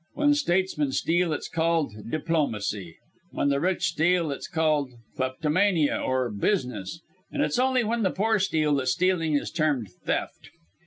When 0.15 0.33
statesmen 0.33 0.93
steal 0.93 1.31
it's 1.31 1.47
called 1.47 1.93
diplomacy, 2.09 2.97
when 3.29 3.49
the 3.49 3.59
rich 3.59 3.83
steal 3.83 4.31
it's 4.31 4.47
called 4.47 4.89
kleptomania 5.15 5.95
or 5.95 6.31
business, 6.31 7.01
and 7.31 7.43
it's 7.43 7.59
only 7.59 7.83
when 7.83 8.01
the 8.01 8.09
poor 8.09 8.39
steal 8.39 8.73
that 8.77 8.87
stealing 8.87 9.35
is 9.35 9.51
termed 9.51 9.89
theft. 10.03 10.49